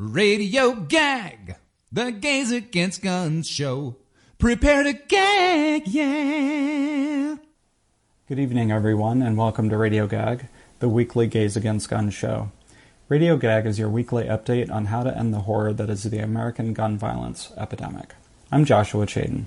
[0.00, 1.56] Radio Gag,
[1.92, 3.96] the Gays Against Guns show.
[4.38, 7.36] Prepare to gag, yeah.
[8.26, 12.50] Good evening, everyone, and welcome to Radio Gag, the weekly Gays Against Guns show.
[13.10, 16.20] Radio Gag is your weekly update on how to end the horror that is the
[16.20, 18.14] American gun violence epidemic.
[18.50, 19.44] I'm Joshua Chaden.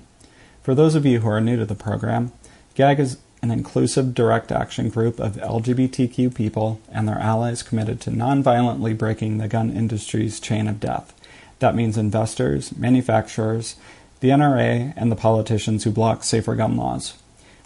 [0.62, 2.32] For those of you who are new to the program,
[2.76, 8.10] GAG is an inclusive direct action group of LGBTQ people and their allies committed to
[8.10, 11.14] nonviolently breaking the gun industry's chain of death.
[11.60, 13.76] That means investors, manufacturers,
[14.22, 17.16] the NRA, and the politicians who block safer gun laws.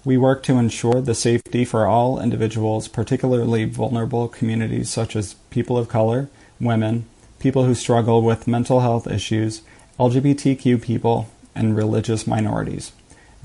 [0.04, 5.78] We work to ensure the safety for all individuals, particularly vulnerable communities such as people
[5.78, 6.28] of color,
[6.60, 7.06] women,
[7.38, 9.62] people who struggle with mental health issues,
[10.00, 12.94] LGBTQ people, and religious minorities.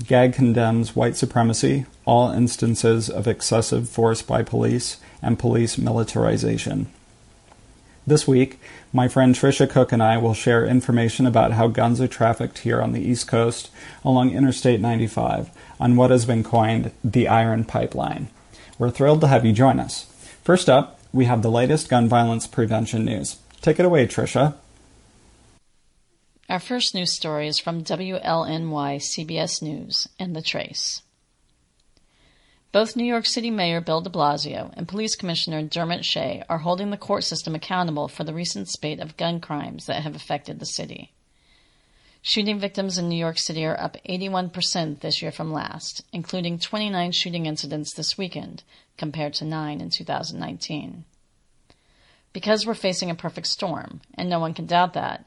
[0.07, 6.91] GAG condemns white supremacy, all instances of excessive force by police, and police militarization.
[8.05, 8.59] This week,
[8.91, 12.81] my friend Tricia Cook and I will share information about how guns are trafficked here
[12.81, 13.71] on the East Coast
[14.03, 15.49] along Interstate 95
[15.79, 18.27] on what has been coined the Iron Pipeline.
[18.77, 20.03] We're thrilled to have you join us.
[20.43, 23.37] First up, we have the latest gun violence prevention news.
[23.61, 24.55] Take it away, Tricia.
[26.53, 31.01] Our first news story is from WLNY CBS News and The Trace.
[32.71, 36.91] Both New York City Mayor Bill de Blasio and Police Commissioner Dermot Shea are holding
[36.91, 40.67] the court system accountable for the recent spate of gun crimes that have affected the
[40.67, 41.11] city.
[42.21, 47.13] Shooting victims in New York City are up 81% this year from last, including 29
[47.13, 48.61] shooting incidents this weekend,
[48.95, 51.05] compared to 9 in 2019.
[52.31, 55.25] Because we're facing a perfect storm, and no one can doubt that,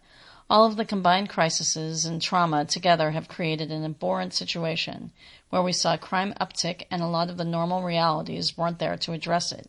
[0.49, 5.11] all of the combined crises and trauma together have created an abhorrent situation
[5.51, 9.13] where we saw crime uptick and a lot of the normal realities weren't there to
[9.13, 9.69] address it.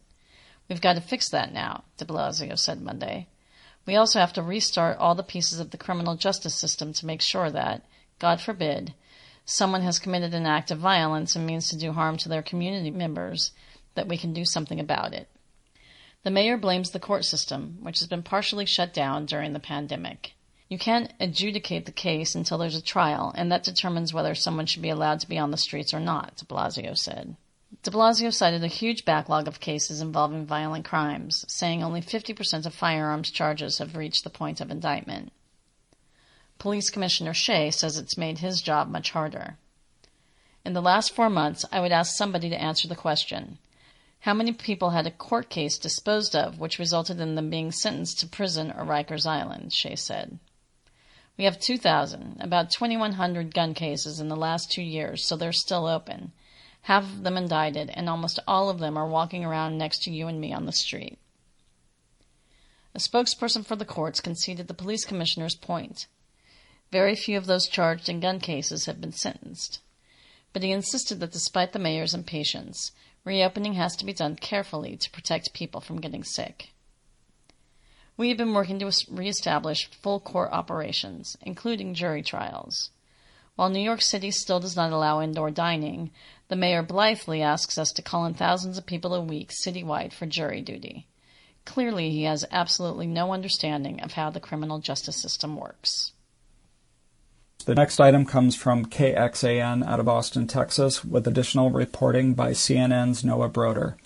[0.70, 3.28] We've got to fix that now, de Blasio said Monday.
[3.88, 7.22] We also have to restart all the pieces of the criminal justice system to make
[7.22, 7.84] sure that,
[8.20, 8.94] God forbid,
[9.46, 12.92] someone has committed an act of violence and means to do harm to their community
[12.92, 13.52] members,
[13.96, 15.30] that we can do something about it.
[16.24, 20.34] The mayor blames the court system, which has been partially shut down during the pandemic.
[20.70, 24.82] You can't adjudicate the case until there's a trial, and that determines whether someone should
[24.82, 27.38] be allowed to be on the streets or not, de Blasio said.
[27.84, 32.74] De Blasio cited a huge backlog of cases involving violent crimes, saying only 50% of
[32.74, 35.32] firearms charges have reached the point of indictment.
[36.60, 39.58] Police Commissioner Shea says it's made his job much harder.
[40.66, 43.58] In the last four months, I would ask somebody to answer the question
[44.22, 48.20] How many people had a court case disposed of which resulted in them being sentenced
[48.20, 49.72] to prison or Rikers Island?
[49.72, 50.40] Shea said.
[51.38, 55.86] We have 2,000, about 2,100 gun cases in the last two years, so they're still
[55.86, 56.32] open.
[56.82, 60.28] Half of them indicted, and almost all of them are walking around next to you
[60.28, 61.20] and me on the street.
[62.96, 66.08] A spokesperson for the courts conceded the police commissioner's point.
[66.92, 69.82] Very few of those charged in gun cases have been sentenced.
[70.54, 72.94] But he insisted that despite the mayor's impatience,
[73.24, 76.70] reopening has to be done carefully to protect people from getting sick.
[78.18, 82.90] We have been working to reestablish full court operations, including jury trials.
[83.56, 86.10] While New York City still does not allow indoor dining,
[86.48, 90.26] the mayor blithely asks us to call in thousands of people a week citywide for
[90.26, 91.06] jury duty.
[91.66, 96.14] Clearly, he has absolutely no understanding of how the criminal justice system works.
[97.66, 103.26] The next item comes from KXAN out of Austin, Texas, with additional reporting by CNN's
[103.26, 103.98] Noah Broder.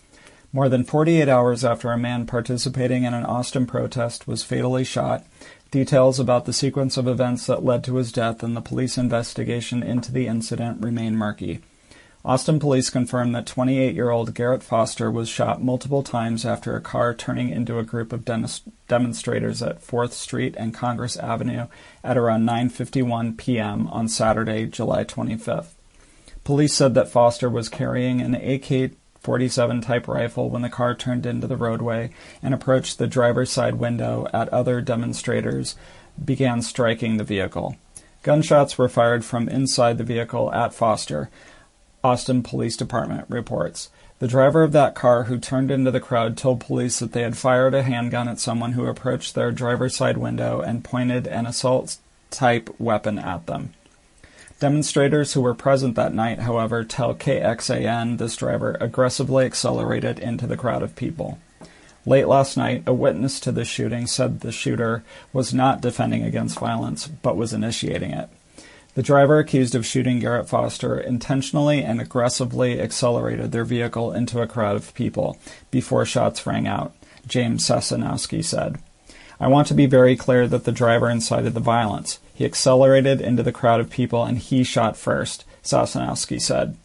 [0.53, 5.25] More than 48 hours after a man participating in an Austin protest was fatally shot,
[5.71, 9.81] details about the sequence of events that led to his death and the police investigation
[9.81, 11.61] into the incident remain murky.
[12.25, 16.81] Austin police confirmed that 28 year old Garrett Foster was shot multiple times after a
[16.81, 21.67] car turning into a group of demonstrators at 4th Street and Congress Avenue
[22.03, 23.87] at around 9:51 p.m.
[23.87, 25.69] on Saturday, July 25th.
[26.43, 28.91] Police said that Foster was carrying an AK
[29.21, 32.09] 47 type rifle when the car turned into the roadway
[32.41, 35.75] and approached the driver's side window at other demonstrators
[36.23, 37.75] began striking the vehicle.
[38.23, 41.29] Gunshots were fired from inside the vehicle at Foster,
[42.03, 43.89] Austin Police Department reports.
[44.19, 47.37] The driver of that car who turned into the crowd told police that they had
[47.37, 51.97] fired a handgun at someone who approached their driver's side window and pointed an assault
[52.29, 53.73] type weapon at them.
[54.61, 60.55] Demonstrators who were present that night, however, tell KXAN this driver aggressively accelerated into the
[60.55, 61.39] crowd of people.
[62.05, 65.03] Late last night, a witness to the shooting said the shooter
[65.33, 68.29] was not defending against violence, but was initiating it.
[68.93, 74.47] The driver accused of shooting Garrett Foster intentionally and aggressively accelerated their vehicle into a
[74.47, 75.39] crowd of people
[75.71, 76.93] before shots rang out,
[77.25, 78.77] James Sosnowski said.
[79.39, 82.19] I want to be very clear that the driver incited the violence.
[82.41, 86.75] He accelerated into the crowd of people and he shot first, Sosnowski said.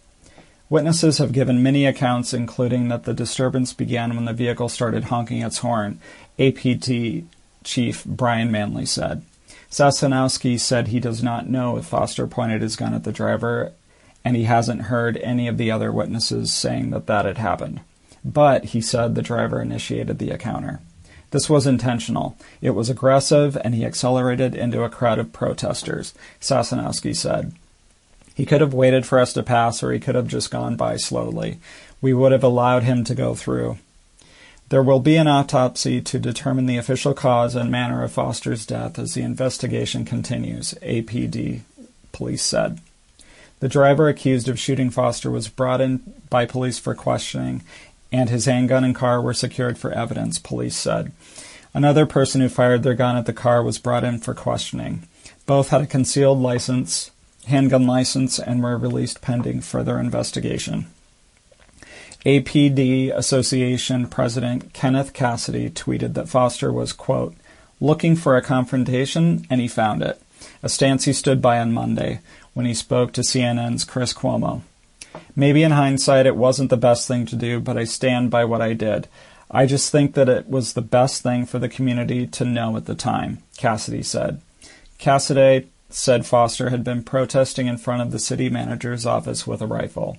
[0.69, 5.41] Witnesses have given many accounts, including that the disturbance began when the vehicle started honking
[5.41, 5.99] its horn,
[6.38, 7.25] APD
[7.64, 9.23] Chief Brian Manley said.
[9.70, 13.73] Sosnowski said he does not know if Foster pointed his gun at the driver,
[14.26, 17.81] and he hasn't heard any of the other witnesses saying that that had happened.
[18.23, 20.81] But, he said, the driver initiated the encounter.
[21.31, 22.37] This was intentional.
[22.61, 27.52] It was aggressive, and he accelerated into a crowd of protesters, Sosnowski said.
[28.34, 30.96] He could have waited for us to pass, or he could have just gone by
[30.96, 31.58] slowly.
[32.00, 33.78] We would have allowed him to go through.
[34.69, 38.99] There will be an autopsy to determine the official cause and manner of Foster's death
[38.99, 41.61] as the investigation continues, APD
[42.12, 42.81] police said.
[43.61, 47.62] The driver accused of shooting Foster was brought in by police for questioning,
[48.12, 51.12] and his handgun and car were secured for evidence, police said.
[51.75, 55.06] Another person who fired their gun at the car was brought in for questioning.
[55.44, 57.11] Both had a concealed license
[57.47, 60.87] handgun license and were released pending further investigation.
[62.25, 67.37] APD Association President Kenneth Casaday tweeted that Foster was, quote,
[67.81, 70.20] looking for a confrontation, and he found it,
[70.62, 72.20] a stance he stood by on Monday
[72.53, 74.62] when he spoke to CNN's Chris Cuomo.
[75.38, 78.62] Maybe in hindsight it wasn't the best thing to do, but I stand by what
[78.62, 79.06] I did.
[79.50, 82.87] I just think that it was the best thing for the community to know at
[82.87, 84.41] the time, Casaday said.
[84.99, 89.67] Casaday said Foster had been protesting in front of the city manager's office with a
[89.67, 90.19] rifle.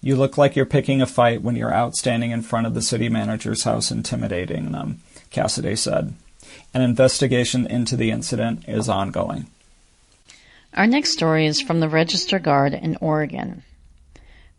[0.00, 2.82] You look like you're picking a fight when you're out standing in front of the
[2.82, 5.00] city manager's house intimidating them,
[5.32, 6.12] Casaday said.
[6.74, 9.46] An investigation into the incident is ongoing.
[10.74, 13.62] Our next story is from the Register Guard in Oregon.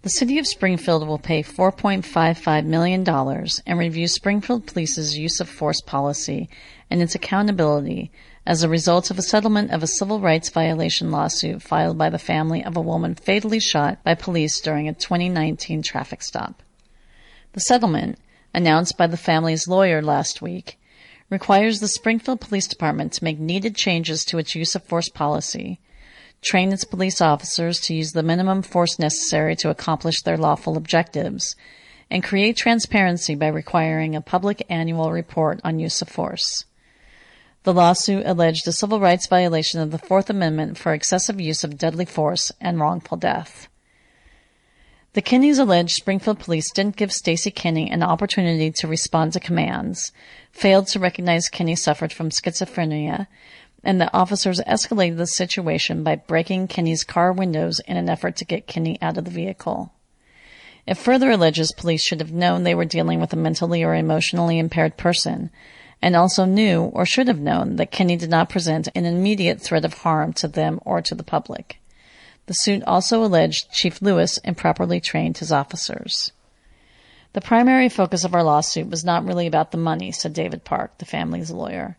[0.05, 5.81] The city of Springfield will pay $4.55 million and review Springfield Police's use of force
[5.81, 6.47] policy
[6.91, 8.11] and its accountability
[8.45, 12.19] as a result of a settlement of a civil rights violation lawsuit filed by the
[12.19, 16.61] family of a woman fatally shot by police during a 2019 traffic stop.
[17.53, 18.19] The settlement,
[18.53, 20.77] announced by the family's lawyer last week,
[21.31, 25.79] requires the Springfield Police Department to make needed changes to its use of force policy,
[26.41, 31.55] train its police officers to use the minimum force necessary to accomplish their lawful objectives,
[32.09, 36.65] and create transparency by requiring a public annual report on use of force.
[37.63, 41.79] The lawsuit alleged a civil rights violation of the Fourth Amendment for excessive use of
[41.79, 43.67] deadly force and wrongful death.
[45.13, 50.11] The Kinneys alleged Springfield police didn't give Stacy Kinney an opportunity to respond to commands,
[50.51, 53.25] failed to recognize Kinney suffered from schizophrenia,
[53.85, 58.45] and the officers escalated the situation by breaking Kenny's car windows in an effort to
[58.45, 59.93] get Kenny out of the vehicle.
[60.87, 64.57] It further alleges police should have known they were dealing with a mentally or emotionally
[64.57, 65.51] impaired person,
[66.01, 69.85] and also knew or should have known that Kenny did not present an immediate threat
[69.85, 71.79] of harm to them or to the public.
[72.47, 76.31] The suit also alleged Chief Lewis improperly trained his officers.
[77.33, 80.97] The primary focus of our lawsuit was not really about the money, said David Park,
[80.99, 81.97] the family's lawyer.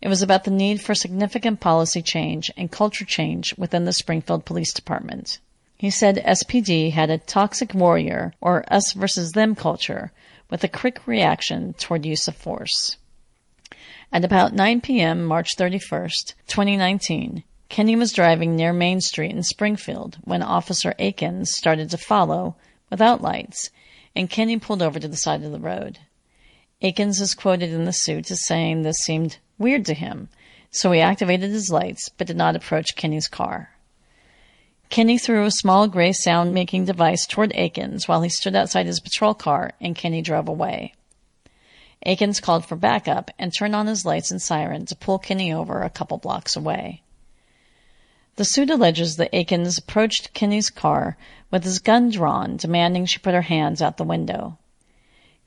[0.00, 4.44] It was about the need for significant policy change and culture change within the Springfield
[4.44, 5.38] Police Department.
[5.76, 10.12] He said SPD had a toxic warrior or us versus them culture
[10.50, 12.96] with a quick reaction toward use of force.
[14.12, 20.16] At about 9 p.m., March 31st, 2019, Kenny was driving near Main Street in Springfield
[20.24, 22.56] when Officer Akins started to follow
[22.88, 23.70] without lights,
[24.16, 25.98] and Kenny pulled over to the side of the road.
[26.80, 30.28] Akins is quoted in the suit as saying this seemed weird to him,
[30.70, 33.70] so he activated his lights but did not approach Kinney's car.
[34.90, 39.00] Kinney threw a small gray sound making device toward Akins while he stood outside his
[39.00, 40.94] patrol car, and Kinney drove away.
[42.06, 45.82] Akins called for backup and turned on his lights and siren to pull Kinney over
[45.82, 47.02] a couple blocks away.
[48.36, 51.16] The suit alleges that Akins approached Kinney's car
[51.50, 54.58] with his gun drawn, demanding she put her hands out the window.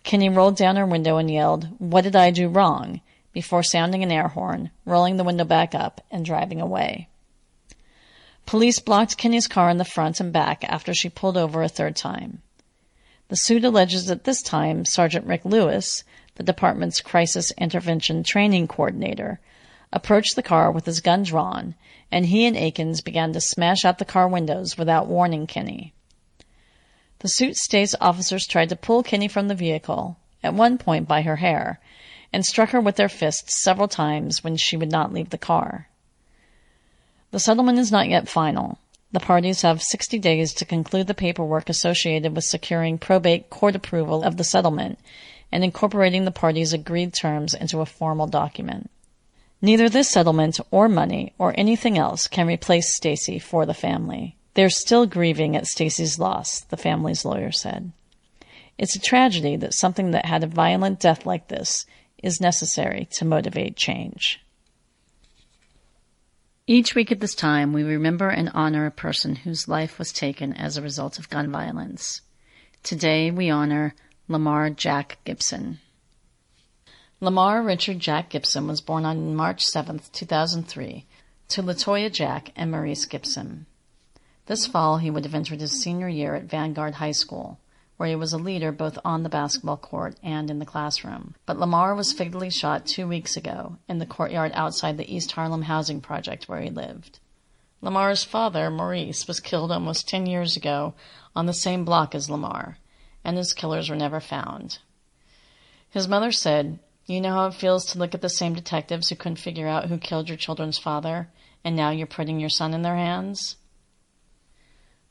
[0.04, 3.00] Kinney rolled down her window and yelled, What did I do wrong?
[3.34, 7.08] Before sounding an air horn, rolling the window back up, and driving away.
[8.46, 11.96] Police blocked Kinney's car in the front and back after she pulled over a third
[11.96, 12.42] time.
[13.30, 16.04] The suit alleges that this time Sergeant Rick Lewis,
[16.36, 19.40] the department's crisis intervention training coordinator,
[19.94, 21.76] approached the car with his gun drawn,
[22.12, 25.94] and he and Akins began to smash out the car windows without warning Kinney.
[27.20, 31.22] The suit states officers tried to pull Kinney from the vehicle, at one point by
[31.22, 31.80] her hair,
[32.34, 35.88] and struck her with their fists several times when she would not leave the car.
[37.32, 38.80] The settlement is not yet final.
[39.12, 44.24] The parties have 60 days to conclude the paperwork associated with securing probate court approval
[44.24, 45.00] of the settlement
[45.52, 48.90] and incorporating the parties' agreed terms into a formal document.
[49.62, 54.36] Neither this settlement or money or anything else can replace Stacy for the family.
[54.54, 57.92] They're still grieving at Stacy's loss, the family's lawyer said.
[58.78, 61.86] It's a tragedy that something that had a violent death like this
[62.22, 64.40] is necessary to motivate change.
[66.68, 70.54] Each week at this time, we remember and honor a person whose life was taken
[70.54, 72.22] as a result of gun violence.
[72.84, 73.96] Today, we honor
[74.28, 75.80] Lamar Jack Gibson.
[77.20, 81.06] Lamar Richard Jack Gibson was born on March 7, 2003,
[81.50, 83.66] to Latoya Jack and Maurice Gibson.
[84.46, 87.60] This fall, he would have entered his senior year at Vanguard High School,
[88.02, 91.36] where he was a leader both on the basketball court and in the classroom.
[91.46, 95.62] But Lamar was fatally shot two weeks ago in the courtyard outside the East Harlem
[95.62, 97.20] housing project where he lived.
[97.80, 100.96] Lamar's father, Maurice, was killed almost 10 years ago
[101.36, 102.80] on the same block as Lamar
[103.24, 104.80] and his killers were never found.
[105.92, 109.16] His mother said, You know how it feels to look at the same detectives who
[109.16, 111.30] couldn't figure out who killed your children's father,
[111.64, 113.58] and now you're putting your son in their hands?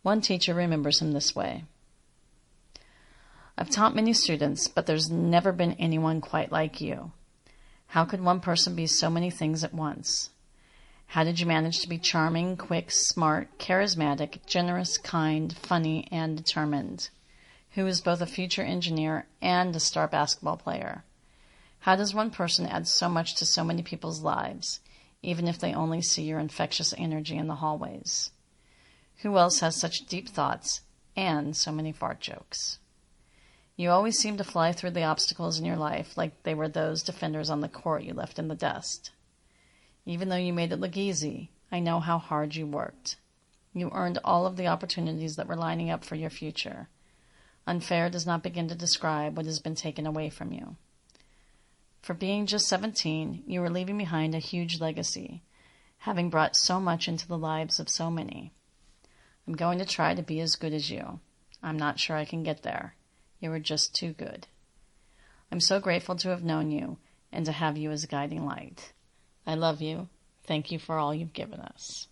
[0.03, 1.67] One teacher remembers him this way.
[3.61, 7.13] I've taught many students, but there's never been anyone quite like you.
[7.89, 10.31] How could one person be so many things at once?
[11.07, 17.11] How did you manage to be charming, quick, smart, charismatic, generous, kind, funny, and determined?
[17.75, 21.05] who is both a future engineer and a star basketball player.
[21.81, 24.81] How does one person add so much to so many people's lives,
[25.23, 28.33] even if they only see your infectious energy in the hallways?
[29.19, 30.81] Who else has such deep thoughts
[31.17, 32.80] and so many fart jokes?
[33.81, 37.03] You always seem to fly through the obstacles in your life like they were those
[37.03, 39.11] defenders on the court you left in the dust.
[40.05, 43.17] Even though you made it look easy, I know how hard you worked.
[43.73, 46.89] You earned all of the opportunities that were lining up for your future
[47.67, 50.77] Unfair does not begin to describe what has been taken away from you.
[52.03, 55.43] For being just 17, you were leaving behind a huge legacy,
[55.99, 58.53] having brought so much into the lives of so many.
[59.47, 61.21] I'm going to try to be as good as you.
[61.63, 62.95] I'm not sure I can get there.
[63.41, 64.47] You were just too good.
[65.51, 66.99] I'm so grateful to have known you
[67.33, 68.93] and to have you as a guiding light.
[69.47, 70.09] I love you.
[70.45, 72.09] Thank you for all you've given us.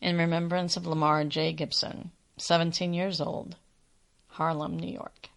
[0.00, 1.52] In remembrance of Lamar J.
[1.52, 3.56] Gibson, 17 years old,
[4.28, 5.30] Harlem, New York.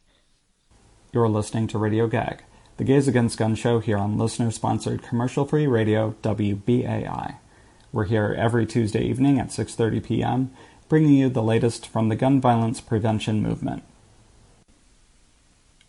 [1.14, 2.44] You're listening to Radio Gag,
[2.76, 7.38] the Gays Against Gun show here on listener sponsored commercial free radio WBAI.
[7.94, 10.52] We're here every Tuesday evening at 6:30 p.m.,
[10.90, 13.84] bringing you the latest from the gun violence prevention movement.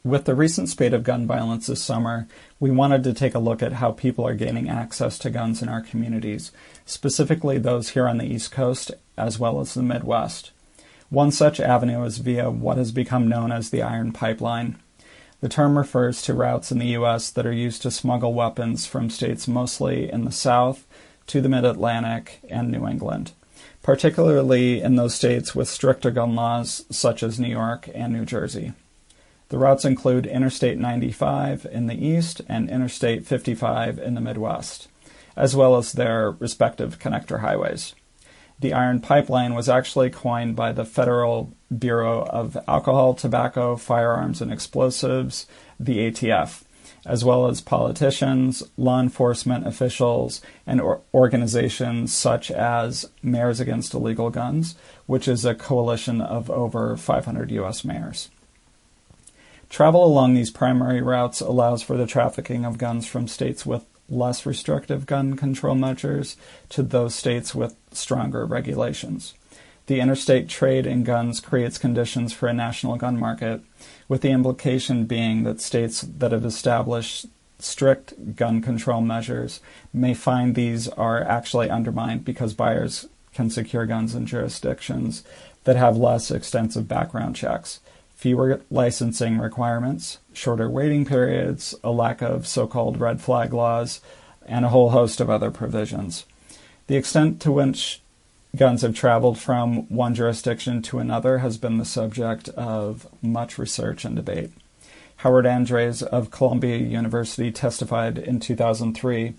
[0.05, 2.29] With the recent spate of gun violence this summer,
[2.61, 5.69] we wanted to take a look at how people are gaining access to guns in
[5.69, 6.53] our communities,
[6.87, 10.53] specifically those here on the East Coast as well as the Midwest.
[11.11, 14.79] One such avenue is via what has become known as the Iron Pipeline.
[15.41, 17.31] The term refers to routes in the U.S.
[17.31, 20.87] that are used to smuggle weapons from states mostly in the South
[21.27, 23.33] to the Mid Atlantic and New England,
[23.83, 28.75] particularly in those states with stricter gun laws such as New York and New Jersey.
[29.51, 34.89] The routes include Interstate 95 in the east and Interstate 55 in the Midwest,
[35.37, 37.95] as well as their respective connector highways.
[38.61, 44.53] The iron pipeline was actually coined by the Federal Bureau of Alcohol, Tobacco, Firearms, and
[44.53, 45.47] Explosives,
[45.81, 46.65] the ATF,
[47.07, 54.29] as well as politicians, law enforcement officials, and or- organizations such as Mayors Against Illegal
[54.29, 54.75] Guns,
[55.07, 57.83] which is a coalition of over 500 U.S.
[57.83, 58.29] mayors.
[59.69, 64.47] Travel along these primary routes allows for the trafficking of guns from states with less
[64.47, 66.37] restrictive gun control measures
[66.71, 69.35] to those states with stronger regulations.
[69.87, 73.63] The interstate trade in guns creates conditions for a national gun market,
[74.07, 77.27] with the implication being that states that have established
[77.59, 79.61] strict gun control measures
[79.93, 85.25] may find these are actually undermined because buyers can secure guns in jurisdictions
[85.65, 87.81] that have less extensive background checks,
[88.19, 94.01] fewer licensing requirements, shorter waiting periods, a lack of so called red flag laws,
[94.45, 96.27] and a whole host of other provisions.
[96.89, 98.01] The extent to which
[98.57, 104.05] guns have traveled from one jurisdiction to another has been the subject of much research
[104.05, 104.51] and debate.
[105.19, 109.35] Howard Andres of Columbia University testified in 2003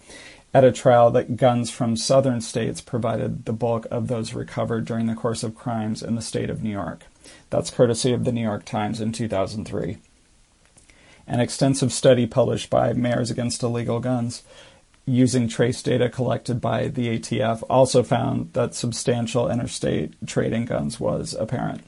[0.53, 5.05] at a trial that guns from southern states provided the bulk of those recovered during
[5.05, 7.03] the course of crimes in the state of New York.
[7.49, 9.97] That's courtesy of the New York Times in 2003.
[11.27, 14.41] An extensive study published by Mayors Against Illegal Guns
[15.05, 21.33] using trace data collected by the ATF also found that substantial interstate trading guns was
[21.33, 21.81] apparent.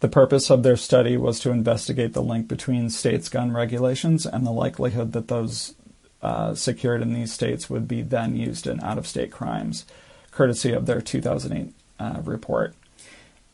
[0.00, 4.44] The purpose of their study was to investigate the link between states' gun regulations and
[4.44, 5.74] the likelihood that those
[6.22, 9.84] uh, secured in these states would be then used in out of state crimes,
[10.30, 12.74] courtesy of their 2008 uh, report.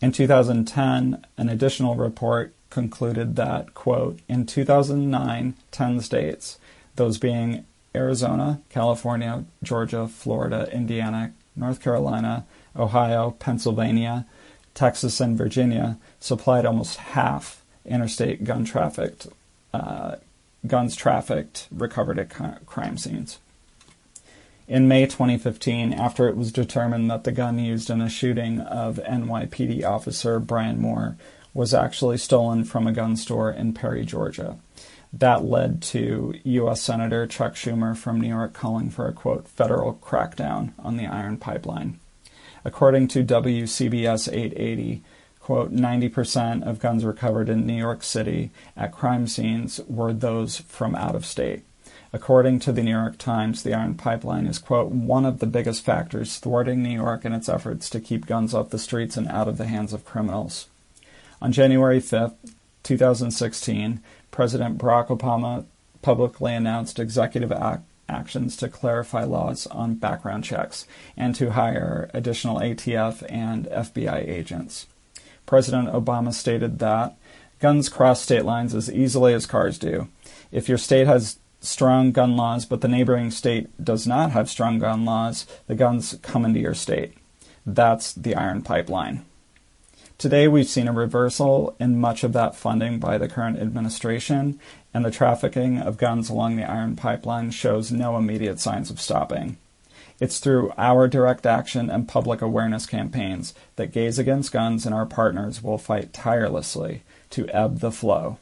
[0.00, 6.58] In 2010, an additional report concluded that, quote, in 2009, 10 states,
[6.96, 12.46] those being Arizona, California, Georgia, Florida, Indiana, North Carolina,
[12.76, 14.26] Ohio, Pennsylvania,
[14.74, 19.26] Texas, and Virginia, supplied almost half interstate gun trafficked
[19.72, 20.16] uh,
[20.66, 22.30] guns trafficked recovered at
[22.66, 23.38] crime scenes.
[24.66, 28.96] In May 2015, after it was determined that the gun used in a shooting of
[28.96, 31.16] NYPD officer Brian Moore
[31.54, 34.58] was actually stolen from a gun store in Perry, Georgia.
[35.10, 36.82] That led to U.S.
[36.82, 41.38] Senator Chuck Schumer from New York calling for a quote, federal crackdown on the iron
[41.38, 41.98] pipeline.
[42.62, 45.02] According to WCBS 880,
[45.48, 50.94] quote, 90% of guns recovered in New York City at crime scenes were those from
[50.94, 51.62] out of state.
[52.12, 55.82] According to the New York Times, the iron pipeline is, quote, one of the biggest
[55.82, 59.48] factors thwarting New York in its efforts to keep guns off the streets and out
[59.48, 60.66] of the hands of criminals.
[61.40, 62.34] On January 5,
[62.82, 64.00] 2016,
[64.30, 65.64] President Barack Obama
[66.02, 70.86] publicly announced executive ac- actions to clarify laws on background checks
[71.16, 74.86] and to hire additional ATF and FBI agents.
[75.48, 77.16] President Obama stated that
[77.58, 80.08] guns cross state lines as easily as cars do.
[80.52, 84.78] If your state has strong gun laws, but the neighboring state does not have strong
[84.78, 87.14] gun laws, the guns come into your state.
[87.64, 89.24] That's the iron pipeline.
[90.18, 94.60] Today, we've seen a reversal in much of that funding by the current administration,
[94.92, 99.56] and the trafficking of guns along the iron pipeline shows no immediate signs of stopping.
[100.20, 105.06] It's through our direct action and public awareness campaigns that Gays Against Guns and our
[105.06, 108.38] partners will fight tirelessly to ebb the flow.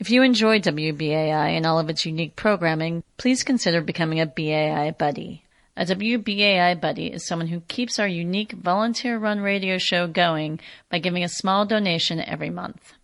[0.00, 4.92] If you enjoy WBAI and all of its unique programming, please consider becoming a BAI
[4.98, 5.44] buddy.
[5.76, 10.58] A WBAI buddy is someone who keeps our unique volunteer run radio show going
[10.90, 12.94] by giving a small donation every month.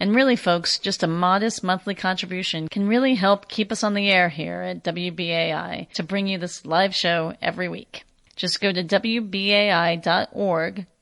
[0.00, 4.08] And really, folks, just a modest monthly contribution can really help keep us on the
[4.08, 8.04] air here at WBAI to bring you this live show every week.
[8.36, 10.06] Just go to WBAI.org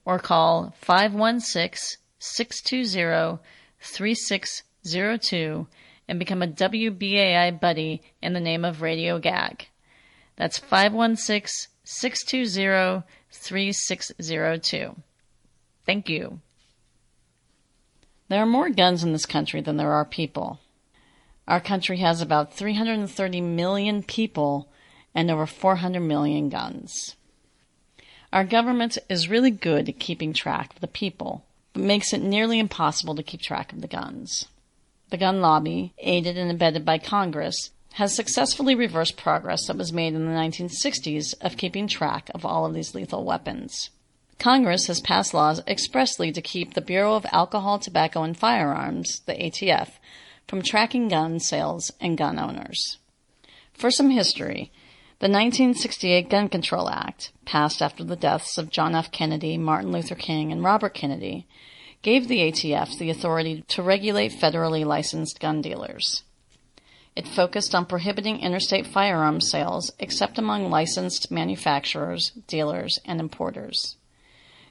[0.06, 3.38] or call 516 620
[3.80, 5.66] 3602
[6.08, 9.68] and become a WBAI buddy in the name of Radio Gag.
[10.36, 14.96] That's 516 620 3602.
[15.84, 16.40] Thank you.
[18.28, 20.60] There are more guns in this country than there are people.
[21.46, 24.68] Our country has about 330 million people
[25.14, 27.14] and over 400 million guns.
[28.32, 32.58] Our government is really good at keeping track of the people, but makes it nearly
[32.58, 34.46] impossible to keep track of the guns.
[35.10, 40.14] The gun lobby, aided and abetted by Congress, has successfully reversed progress that was made
[40.14, 43.90] in the 1960s of keeping track of all of these lethal weapons.
[44.38, 49.34] Congress has passed laws expressly to keep the Bureau of Alcohol, Tobacco, and Firearms, the
[49.34, 49.92] ATF,
[50.46, 52.98] from tracking gun sales and gun owners.
[53.72, 54.70] For some history,
[55.18, 59.10] the 1968 Gun Control Act, passed after the deaths of John F.
[59.10, 61.46] Kennedy, Martin Luther King, and Robert Kennedy,
[62.02, 66.22] gave the ATF the authority to regulate federally licensed gun dealers.
[67.16, 73.96] It focused on prohibiting interstate firearms sales except among licensed manufacturers, dealers, and importers.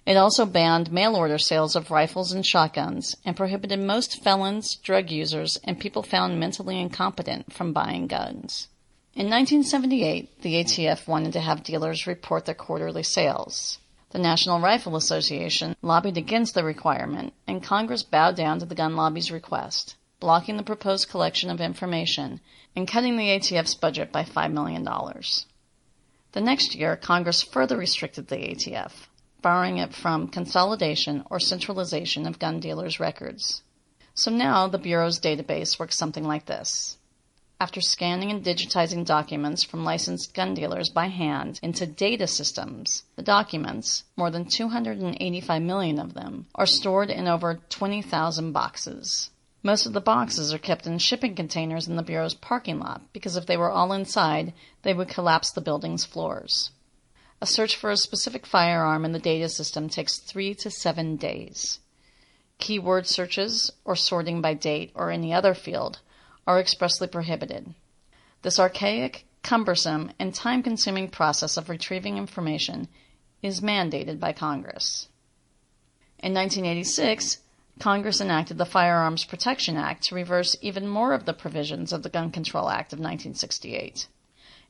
[0.06, 5.10] It also banned mail order sales of rifles and shotguns and prohibited most felons, drug
[5.10, 8.68] users, and people found mentally incompetent from buying guns.
[9.15, 13.80] In 1978, the ATF wanted to have dealers report their quarterly sales.
[14.12, 18.96] The National Rifle Association lobbied against the requirement, and Congress bowed down to the gun
[18.96, 22.41] lobby's request, blocking the proposed collection of information
[22.76, 24.84] and cutting the ATF's budget by $5 million.
[26.34, 29.08] The next year, Congress further restricted the ATF,
[29.46, 33.62] barring it from consolidation or centralization of gun dealers' records.
[34.16, 36.98] So now the Bureau's database works something like this.
[37.62, 43.22] After scanning and digitizing documents from licensed gun dealers by hand into data systems, the
[43.22, 49.30] documents, more than 285 million of them, are stored in over 20,000 boxes.
[49.62, 53.36] Most of the boxes are kept in shipping containers in the Bureau's parking lot because
[53.36, 56.72] if they were all inside, they would collapse the building's floors.
[57.41, 61.80] A search for a specific firearm in the data system takes three to seven days.
[62.60, 66.00] Keyword searches, or sorting by date or any other field,
[66.48, 67.76] are expressly prohibited.
[68.41, 72.88] This archaic, cumbersome, and time consuming process of retrieving information
[73.41, 75.10] is mandated by Congress.
[76.19, 77.39] In 1986,
[77.80, 82.10] Congress enacted the Firearms Protection Act to reverse even more of the provisions of the
[82.10, 84.08] Gun Control Act of 1968.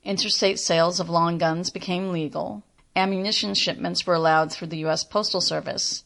[0.06, 2.62] Interstate sales of long guns became legal,
[2.96, 5.04] ammunition shipments were allowed through the U.S.
[5.04, 6.04] Postal Service,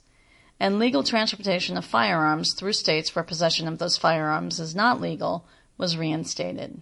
[0.57, 5.45] and legal transportation of firearms through states where possession of those firearms is not legal
[5.77, 6.81] was reinstated.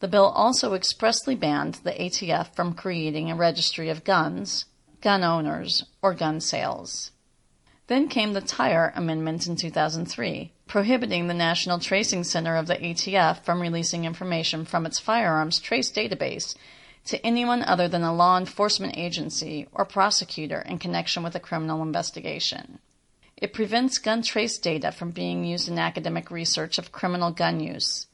[0.00, 4.64] The bill also expressly banned the ATF from creating a registry of guns,
[5.00, 7.12] gun owners, or gun sales.
[7.86, 13.42] Then came the Tiahrt Amendment in 2003, prohibiting the National Tracing Center of the ATF
[13.42, 16.54] from releasing information from its firearms trace database
[17.06, 21.82] to anyone other than a law enforcement agency or prosecutor in connection with a criminal
[21.82, 22.78] investigation.
[23.36, 28.06] It prevents gun trace data from being used in academic research of criminal gun use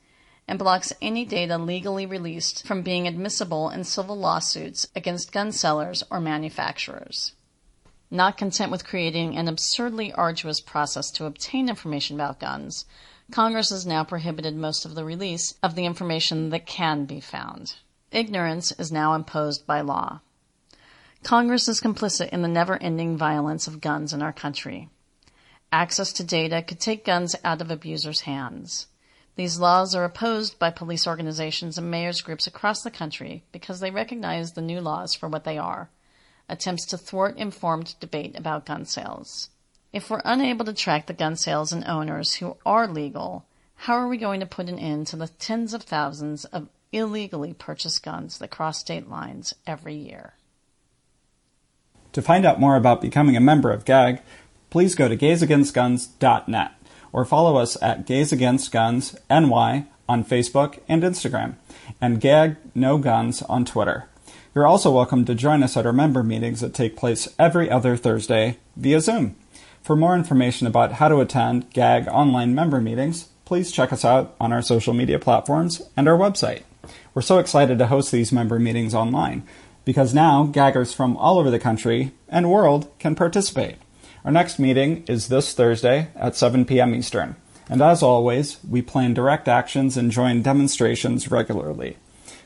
[0.46, 6.04] and blocks any data legally released from being admissible in civil lawsuits against gun sellers
[6.10, 7.32] or manufacturers.
[8.14, 12.84] Not content with creating an absurdly arduous process to obtain information about guns,
[13.32, 17.74] Congress has now prohibited most of the release of the information that can be found.
[18.12, 20.20] Ignorance is now imposed by law.
[21.24, 24.88] Congress is complicit in the never ending violence of guns in our country.
[25.72, 28.86] Access to data could take guns out of abusers' hands.
[29.34, 33.90] These laws are opposed by police organizations and mayors groups across the country because they
[33.90, 35.90] recognize the new laws for what they are
[36.48, 39.50] attempts to thwart informed debate about gun sales.
[39.92, 43.44] If we're unable to track the gun sales and owners who are legal,
[43.76, 47.54] how are we going to put an end to the tens of thousands of illegally
[47.54, 50.34] purchased guns that cross state lines every year?
[52.12, 54.20] To find out more about becoming a member of GAG,
[54.70, 56.72] please go to gaysagainstguns.net
[57.12, 61.54] or follow us at Gays Against Guns NY on Facebook and Instagram,
[62.00, 64.08] and Gag No Guns on Twitter.
[64.54, 67.96] You're also welcome to join us at our member meetings that take place every other
[67.96, 69.34] Thursday via Zoom.
[69.82, 74.36] For more information about how to attend GAG online member meetings, please check us out
[74.38, 76.62] on our social media platforms and our website.
[77.14, 79.42] We're so excited to host these member meetings online
[79.84, 83.74] because now gaggers from all over the country and world can participate.
[84.24, 86.94] Our next meeting is this Thursday at 7 p.m.
[86.94, 87.34] Eastern.
[87.68, 91.96] And as always, we plan direct actions and join demonstrations regularly.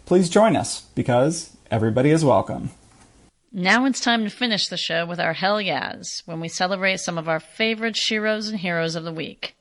[0.06, 2.70] Please join us because Everybody is welcome.
[3.52, 7.18] Now it's time to finish the show with our Hell Yeahs, when we celebrate some
[7.18, 9.54] of our favorite sheroes and heroes of the week.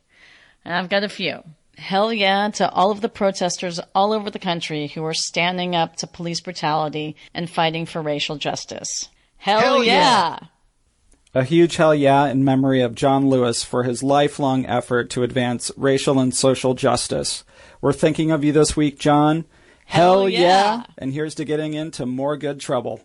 [0.64, 1.44] And I've got a few.
[1.78, 5.98] Hell yeah to all of the protesters all over the country who are standing up
[5.98, 9.10] to police brutality and fighting for racial justice.
[9.36, 9.92] Hell, hell yeah.
[9.94, 10.48] yeah!
[11.36, 15.72] A huge hell yeah in memory of John Lewis for his lifelong effort to advance
[15.76, 17.44] racial and social justice.
[17.82, 19.44] We're thinking of you this week, John.
[19.88, 20.40] Hell, yeah.
[20.40, 20.84] yeah.
[20.98, 23.02] And here's to getting into more good trouble.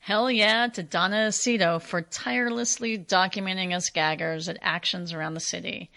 [0.00, 5.90] Hell yeah to Donna Aceto for tirelessly documenting us gaggers at actions around the city.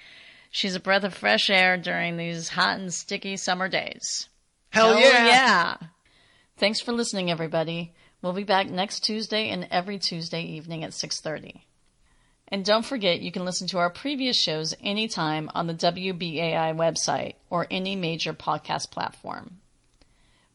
[0.50, 4.30] She's a breath of fresh air during these hot and sticky summer days.
[4.70, 5.26] Hell, Hell yeah.
[5.26, 5.78] yeah.
[6.56, 7.93] Thanks for listening, everybody.
[8.22, 11.63] We'll be back next Tuesday and every Tuesday evening at 6.30.
[12.48, 17.34] And don't forget, you can listen to our previous shows anytime on the WBAI website
[17.50, 19.60] or any major podcast platform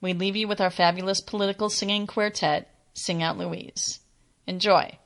[0.03, 4.01] we leave you with our fabulous political singing quartet, Sing Out Louise.
[4.47, 4.99] Enjoy.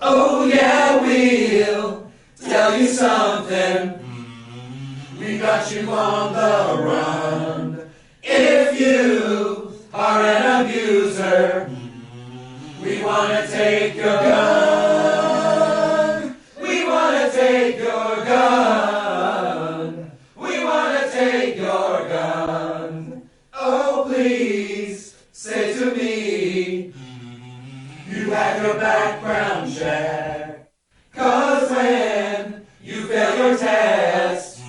[0.00, 3.98] Oh, yeah, we'll tell you something.
[5.20, 7.90] We got you on the run.
[8.22, 11.70] If you are an abuser,
[12.82, 15.48] we want to take your gun.
[16.60, 18.07] We want to take your
[28.62, 30.70] your background check.
[31.14, 34.60] Cause when you fail your test,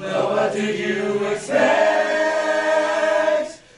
[0.00, 1.60] well, what did you expect?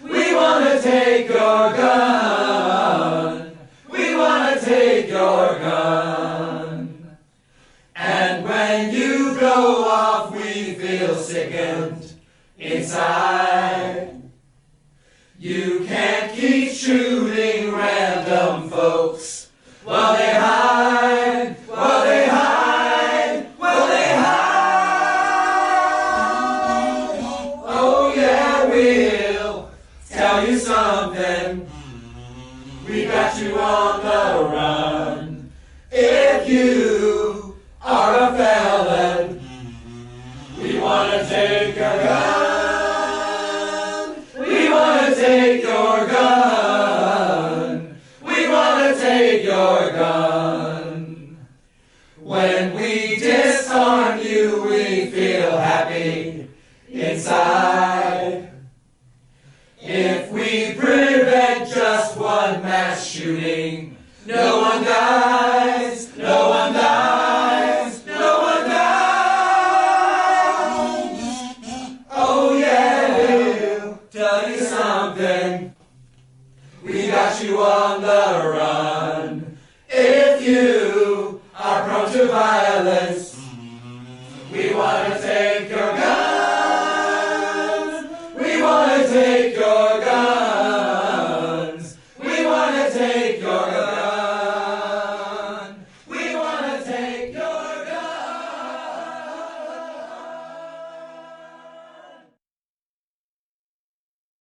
[0.02, 3.56] We want to take your gun.
[3.90, 7.18] We want to take your gun.
[7.96, 12.14] And when you go off, we feel sickened
[12.58, 13.51] inside.
[56.92, 58.50] inside.
[59.80, 65.71] If we prevent just one mass shooting, no one dies.